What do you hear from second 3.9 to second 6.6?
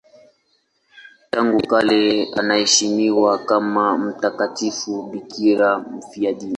mtakatifu bikira mfiadini.